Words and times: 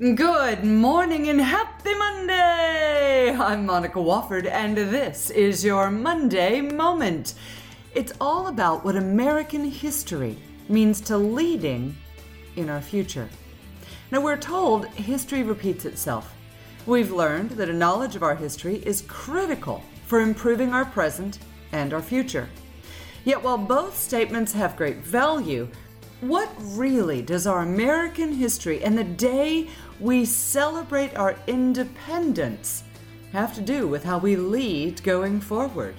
Good 0.00 0.62
morning 0.62 1.28
and 1.28 1.40
happy 1.40 1.92
Monday! 1.92 3.34
I'm 3.36 3.66
Monica 3.66 3.98
Wofford, 3.98 4.46
and 4.46 4.76
this 4.76 5.28
is 5.30 5.64
your 5.64 5.90
Monday 5.90 6.60
Moment. 6.60 7.34
It's 7.96 8.12
all 8.20 8.46
about 8.46 8.84
what 8.84 8.94
American 8.94 9.64
history 9.64 10.38
means 10.68 11.00
to 11.00 11.18
leading 11.18 11.96
in 12.54 12.70
our 12.70 12.80
future. 12.80 13.28
Now, 14.12 14.20
we're 14.20 14.36
told 14.36 14.86
history 14.86 15.42
repeats 15.42 15.84
itself. 15.84 16.32
We've 16.86 17.10
learned 17.10 17.50
that 17.50 17.68
a 17.68 17.72
knowledge 17.72 18.14
of 18.14 18.22
our 18.22 18.36
history 18.36 18.76
is 18.86 19.02
critical 19.08 19.82
for 20.06 20.20
improving 20.20 20.72
our 20.72 20.84
present 20.84 21.40
and 21.72 21.92
our 21.92 22.02
future. 22.02 22.48
Yet, 23.24 23.42
while 23.42 23.58
both 23.58 23.98
statements 23.98 24.52
have 24.52 24.76
great 24.76 24.98
value, 24.98 25.66
what 26.20 26.50
really 26.58 27.22
does 27.22 27.46
our 27.46 27.60
American 27.60 28.32
history 28.32 28.82
and 28.82 28.98
the 28.98 29.04
day 29.04 29.68
we 30.00 30.24
celebrate 30.24 31.16
our 31.16 31.36
independence 31.46 32.82
have 33.32 33.54
to 33.54 33.60
do 33.60 33.86
with 33.86 34.02
how 34.02 34.18
we 34.18 34.34
lead 34.34 35.00
going 35.04 35.40
forward? 35.40 35.94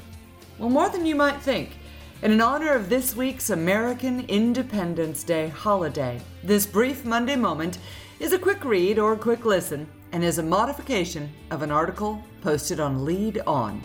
Well, 0.57 0.69
more 0.69 0.89
than 0.89 1.05
you 1.05 1.15
might 1.15 1.41
think. 1.41 1.77
And 2.21 2.33
in 2.33 2.41
honor 2.41 2.73
of 2.73 2.89
this 2.89 3.15
week's 3.15 3.49
American 3.49 4.25
Independence 4.27 5.23
Day 5.23 5.47
holiday, 5.47 6.19
this 6.43 6.65
brief 6.65 7.05
Monday 7.05 7.37
moment 7.37 7.77
is 8.19 8.33
a 8.33 8.39
quick 8.39 8.65
read 8.65 8.99
or 8.99 9.13
a 9.13 9.17
quick 9.17 9.45
listen 9.45 9.87
and 10.11 10.21
is 10.21 10.37
a 10.37 10.43
modification 10.43 11.29
of 11.49 11.61
an 11.61 11.71
article 11.71 12.21
posted 12.41 12.81
on 12.81 13.05
Lead 13.05 13.39
On. 13.47 13.81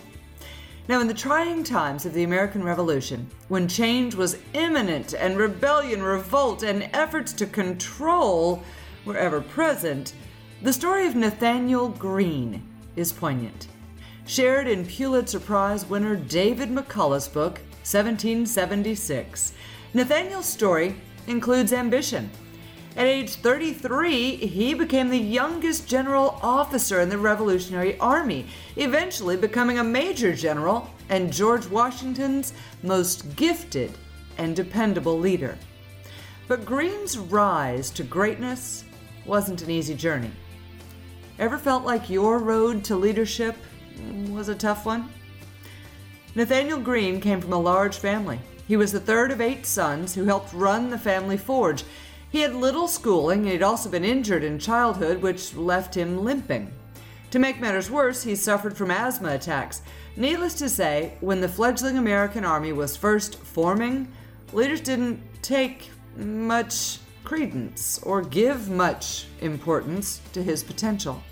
Now, 0.86 1.00
in 1.00 1.06
the 1.06 1.14
trying 1.14 1.64
times 1.64 2.04
of 2.04 2.12
the 2.12 2.24
American 2.24 2.62
Revolution, 2.62 3.30
when 3.48 3.66
change 3.68 4.14
was 4.14 4.36
imminent 4.52 5.14
and 5.14 5.38
rebellion, 5.38 6.02
revolt, 6.02 6.62
and 6.62 6.90
efforts 6.92 7.32
to 7.34 7.46
control 7.46 8.62
were 9.06 9.16
ever 9.16 9.40
present, 9.40 10.12
the 10.60 10.74
story 10.74 11.06
of 11.06 11.16
Nathanael 11.16 11.88
Greene 11.88 12.62
is 12.96 13.14
poignant. 13.14 13.68
Shared 14.26 14.68
in 14.68 14.84
Pulitzer 14.84 15.40
Prize 15.40 15.86
winner 15.86 16.16
David 16.16 16.68
McCullough's 16.68 17.28
book, 17.28 17.60
1776, 17.84 19.54
Nathanael's 19.94 20.46
story 20.46 20.96
includes 21.26 21.72
ambition, 21.72 22.30
at 22.96 23.06
age 23.06 23.34
33, 23.36 24.36
he 24.36 24.72
became 24.72 25.10
the 25.10 25.18
youngest 25.18 25.88
general 25.88 26.38
officer 26.42 27.00
in 27.00 27.08
the 27.08 27.18
Revolutionary 27.18 27.98
Army, 27.98 28.46
eventually 28.76 29.36
becoming 29.36 29.78
a 29.78 29.84
major 29.84 30.32
general 30.32 30.88
and 31.08 31.32
George 31.32 31.66
Washington's 31.66 32.52
most 32.84 33.34
gifted 33.34 33.90
and 34.38 34.54
dependable 34.54 35.18
leader. 35.18 35.58
But 36.46 36.64
Greene's 36.64 37.18
rise 37.18 37.90
to 37.90 38.04
greatness 38.04 38.84
wasn't 39.26 39.62
an 39.62 39.70
easy 39.70 39.94
journey. 39.94 40.30
Ever 41.40 41.58
felt 41.58 41.84
like 41.84 42.08
your 42.08 42.38
road 42.38 42.84
to 42.84 42.96
leadership 42.96 43.56
was 44.28 44.48
a 44.48 44.54
tough 44.54 44.86
one? 44.86 45.10
Nathanael 46.36 46.78
Greene 46.78 47.20
came 47.20 47.40
from 47.40 47.52
a 47.52 47.58
large 47.58 47.96
family. 47.96 48.38
He 48.68 48.76
was 48.76 48.92
the 48.92 49.00
third 49.00 49.32
of 49.32 49.40
eight 49.40 49.66
sons 49.66 50.14
who 50.14 50.24
helped 50.24 50.52
run 50.52 50.90
the 50.90 50.98
family 50.98 51.36
forge 51.36 51.84
he 52.34 52.40
had 52.40 52.52
little 52.52 52.88
schooling 52.88 53.42
and 53.42 53.48
he'd 53.48 53.62
also 53.62 53.88
been 53.88 54.04
injured 54.04 54.42
in 54.42 54.58
childhood, 54.58 55.22
which 55.22 55.54
left 55.54 55.96
him 55.96 56.24
limping. 56.24 56.68
To 57.30 57.38
make 57.38 57.60
matters 57.60 57.92
worse, 57.92 58.24
he 58.24 58.34
suffered 58.34 58.76
from 58.76 58.90
asthma 58.90 59.36
attacks. 59.36 59.82
Needless 60.16 60.54
to 60.54 60.68
say, 60.68 61.16
when 61.20 61.40
the 61.40 61.48
fledgling 61.48 61.96
American 61.96 62.44
Army 62.44 62.72
was 62.72 62.96
first 62.96 63.36
forming, 63.38 64.10
leaders 64.52 64.80
didn't 64.80 65.22
take 65.42 65.90
much 66.16 66.98
credence 67.22 68.00
or 68.02 68.20
give 68.20 68.68
much 68.68 69.26
importance 69.40 70.20
to 70.32 70.42
his 70.42 70.64
potential. 70.64 71.22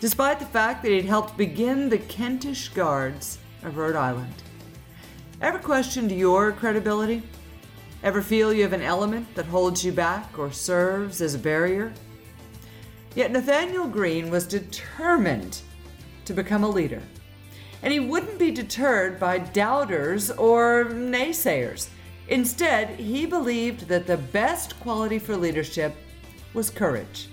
Despite 0.00 0.38
the 0.38 0.44
fact 0.44 0.82
that 0.82 0.92
he'd 0.92 1.06
helped 1.06 1.38
begin 1.38 1.88
the 1.88 1.96
Kentish 1.96 2.68
Guards 2.74 3.38
of 3.62 3.78
Rhode 3.78 3.96
Island. 3.96 4.34
Ever 5.40 5.58
questioned 5.58 6.12
your 6.12 6.52
credibility? 6.52 7.22
Ever 8.02 8.22
feel 8.22 8.52
you 8.52 8.62
have 8.62 8.72
an 8.72 8.80
element 8.80 9.34
that 9.34 9.44
holds 9.44 9.84
you 9.84 9.92
back 9.92 10.38
or 10.38 10.50
serves 10.50 11.20
as 11.20 11.34
a 11.34 11.38
barrier? 11.38 11.92
Yet 13.14 13.30
Nathanael 13.30 13.88
Greene 13.88 14.30
was 14.30 14.46
determined 14.46 15.60
to 16.24 16.32
become 16.32 16.64
a 16.64 16.70
leader. 16.70 17.02
And 17.82 17.92
he 17.92 18.00
wouldn't 18.00 18.38
be 18.38 18.50
deterred 18.52 19.20
by 19.20 19.38
doubters 19.38 20.30
or 20.30 20.86
naysayers. 20.86 21.88
Instead, 22.28 22.90
he 22.98 23.26
believed 23.26 23.88
that 23.88 24.06
the 24.06 24.16
best 24.16 24.80
quality 24.80 25.18
for 25.18 25.36
leadership 25.36 25.94
was 26.54 26.70
courage. 26.70 27.28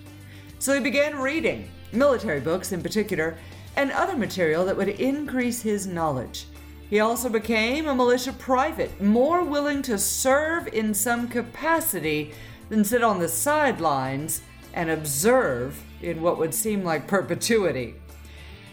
So 0.59 0.73
he 0.73 0.81
began 0.81 1.17
reading, 1.17 1.69
military 1.93 2.41
books 2.41 2.73
in 2.73 2.81
particular, 2.81 3.37
and 3.77 3.91
other 3.91 4.17
material 4.17 4.65
that 4.65 4.75
would 4.75 4.89
increase 4.89 5.61
his 5.61 5.87
knowledge. 5.87 6.45
He 6.89 6.99
also 6.99 7.27
became 7.27 7.87
a 7.87 7.95
militia 7.95 8.31
private, 8.31 9.01
more 9.01 9.43
willing 9.43 9.81
to 9.83 9.97
serve 9.97 10.67
in 10.69 10.93
some 10.93 11.27
capacity 11.27 12.33
than 12.69 12.85
sit 12.85 13.03
on 13.03 13.19
the 13.19 13.27
sidelines 13.27 14.41
and 14.73 14.89
observe 14.89 15.83
in 16.01 16.21
what 16.21 16.37
would 16.37 16.53
seem 16.53 16.83
like 16.83 17.07
perpetuity. 17.07 17.95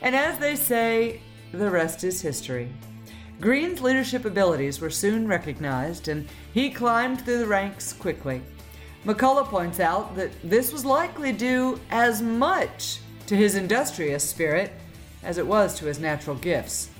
And 0.00 0.14
as 0.14 0.38
they 0.38 0.54
say, 0.54 1.20
the 1.52 1.70
rest 1.70 2.04
is 2.04 2.20
history. 2.20 2.68
Greene's 3.40 3.80
leadership 3.80 4.24
abilities 4.24 4.80
were 4.80 4.90
soon 4.90 5.26
recognized, 5.26 6.08
and 6.08 6.28
he 6.52 6.70
climbed 6.70 7.22
through 7.22 7.38
the 7.38 7.46
ranks 7.46 7.92
quickly. 7.92 8.42
McCullough 9.04 9.48
points 9.48 9.80
out 9.80 10.14
that 10.14 10.30
this 10.44 10.72
was 10.72 10.84
likely 10.84 11.32
due 11.32 11.80
as 11.90 12.22
much 12.22 13.00
to 13.26 13.36
his 13.36 13.54
industrious 13.54 14.22
spirit 14.22 14.72
as 15.22 15.36
it 15.36 15.46
was 15.46 15.74
to 15.74 15.86
his 15.86 15.98
natural 15.98 16.36
gifts. 16.36 16.90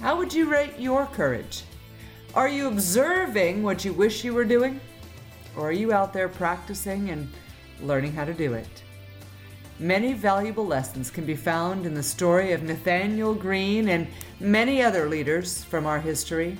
How 0.00 0.16
would 0.16 0.32
you 0.32 0.48
rate 0.48 0.78
your 0.78 1.04
courage? 1.04 1.62
Are 2.34 2.48
you 2.48 2.68
observing 2.68 3.62
what 3.62 3.84
you 3.84 3.92
wish 3.92 4.24
you 4.24 4.32
were 4.32 4.46
doing? 4.46 4.80
Or 5.54 5.68
are 5.68 5.72
you 5.72 5.92
out 5.92 6.14
there 6.14 6.26
practicing 6.26 7.10
and 7.10 7.30
learning 7.82 8.14
how 8.14 8.24
to 8.24 8.32
do 8.32 8.54
it? 8.54 8.82
Many 9.78 10.14
valuable 10.14 10.66
lessons 10.66 11.10
can 11.10 11.26
be 11.26 11.36
found 11.36 11.84
in 11.84 11.92
the 11.92 12.02
story 12.02 12.52
of 12.52 12.62
Nathanael 12.62 13.34
Greene 13.34 13.90
and 13.90 14.08
many 14.40 14.82
other 14.82 15.06
leaders 15.06 15.64
from 15.64 15.84
our 15.84 16.00
history. 16.00 16.56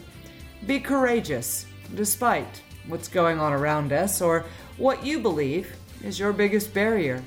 Be 0.66 0.78
courageous, 0.78 1.64
despite 1.94 2.60
what's 2.88 3.08
going 3.08 3.40
on 3.40 3.54
around 3.54 3.90
us 3.90 4.20
or 4.20 4.44
what 4.76 5.02
you 5.02 5.18
believe 5.18 5.74
is 6.04 6.18
your 6.18 6.34
biggest 6.34 6.74
barrier. 6.74 7.22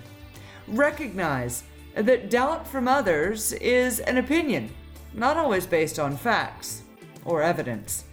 Recognize 0.68 1.64
that 1.96 2.30
doubt 2.30 2.68
from 2.68 2.88
others 2.88 3.54
is 3.54 4.00
an 4.02 4.20
opinion 4.20 4.70
not 5.14 5.38
always 5.38 5.66
based 5.66 6.00
on 6.00 6.18
facts 6.18 6.82
or 7.26 7.42
evidence. 7.42 8.06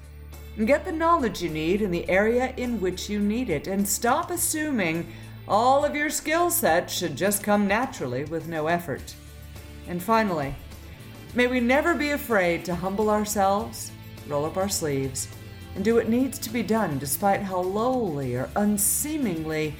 Get 0.65 0.85
the 0.85 0.93
knowledge 0.93 1.43
you 1.43 1.49
need 1.49 1.81
in 1.81 1.91
the 1.91 2.09
area 2.09 2.53
in 2.57 2.81
which 2.81 3.09
you 3.09 3.19
need 3.19 3.49
it, 3.49 3.67
and 3.67 3.89
stop 3.89 4.31
assuming 4.31 5.07
all 5.49 5.85
of 5.85 5.95
your 5.95 6.11
skill 6.11 6.51
set 6.51 6.91
should 6.91 7.17
just 7.17 7.43
come 7.43 7.67
naturally 7.67 8.25
with 8.25 8.49
no 8.49 8.67
effort. 8.67 9.15
And 9.89 10.03
finally, 10.03 10.55
may 11.35 11.47
we 11.47 11.61
never 11.61 11.95
be 11.95 12.11
afraid 12.11 12.65
to 12.67 12.75
humble 12.75 13.11
ourselves, 13.11 13.91
roll 14.29 14.45
up 14.45 14.57
our 14.57 14.69
sleeves, 14.69 15.29
and 15.75 15.85
do 15.85 15.95
what 15.95 16.09
needs 16.09 16.39
to 16.41 16.51
be 16.51 16.63
done 16.63 16.99
despite 16.99 17.43
how 17.43 17.61
lowly 17.61 18.35
or 18.35 18.51
unseemingly 18.57 19.75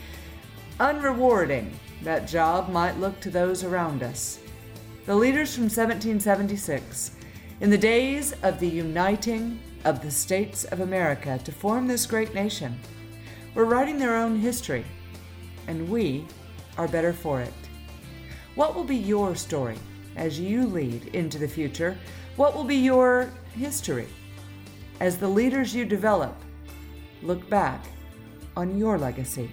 unrewarding 0.79 1.71
that 2.03 2.27
job 2.27 2.71
might 2.71 2.99
look 2.99 3.21
to 3.21 3.31
those 3.31 3.65
around 3.65 4.03
us 4.03 4.39
the 5.11 5.17
leaders 5.17 5.57
from 5.57 5.65
1776, 5.65 7.11
in 7.63 7.69
the 7.69 7.77
days 7.77 8.33
of 8.45 8.61
the 8.61 8.69
uniting 8.69 9.59
of 9.85 10.01
the 10.01 10.09
states 10.09 10.63
of 10.63 10.79
America 10.79 11.37
to 11.43 11.51
form 11.51 11.89
this 11.89 12.07
great 12.07 12.33
nation, 12.33 12.79
were 13.57 13.65
writing 13.65 13.99
their 13.99 14.15
own 14.15 14.39
history, 14.39 14.85
and 15.67 15.89
we 15.89 16.25
are 16.79 16.87
better 16.87 17.13
for 17.13 17.41
it. 17.41 17.53
What 18.55 18.77
will 18.77 18.85
be 18.85 18.95
your 18.95 19.35
story 19.35 19.79
as 20.15 20.39
you 20.39 20.65
lead 20.65 21.07
into 21.07 21.39
the 21.39 21.49
future? 21.49 21.99
What 22.37 22.55
will 22.55 22.63
be 22.63 22.77
your 22.77 23.33
history 23.57 24.07
as 25.01 25.19
the 25.19 25.27
leaders 25.27 25.75
you 25.75 25.85
develop 25.85 26.41
look 27.21 27.51
back 27.51 27.85
on 28.57 28.79
your 28.79 28.97
legacy? 28.97 29.51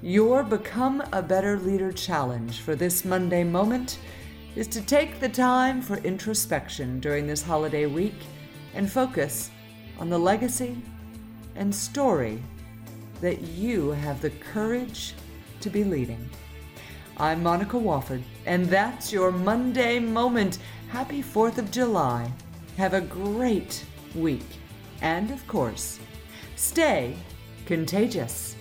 Your 0.00 0.44
Become 0.44 1.02
a 1.12 1.20
Better 1.20 1.58
Leader 1.58 1.90
challenge 1.90 2.60
for 2.60 2.76
this 2.76 3.04
Monday 3.04 3.42
moment 3.42 3.98
is 4.54 4.68
to 4.68 4.80
take 4.80 5.18
the 5.18 5.28
time 5.28 5.82
for 5.82 5.96
introspection 5.96 7.00
during 7.00 7.26
this 7.26 7.42
holiday 7.42 7.86
week 7.86 8.14
and 8.74 8.88
focus 8.88 9.50
on 9.98 10.08
the 10.08 10.18
legacy 10.18 10.80
and 11.56 11.74
story 11.74 12.40
that 13.20 13.40
you 13.40 13.90
have 13.90 14.20
the 14.20 14.30
courage 14.30 15.14
to 15.60 15.68
be 15.68 15.82
leading. 15.82 16.30
I'm 17.16 17.42
Monica 17.42 17.76
Wofford, 17.76 18.22
and 18.46 18.66
that's 18.66 19.12
your 19.12 19.32
Monday 19.32 19.98
moment. 19.98 20.58
Happy 20.90 21.24
4th 21.24 21.58
of 21.58 21.72
July. 21.72 22.30
Have 22.76 22.94
a 22.94 23.00
great 23.00 23.84
week. 24.14 24.46
And 25.02 25.32
of 25.32 25.44
course, 25.48 25.98
stay 26.54 27.16
contagious. 27.66 28.54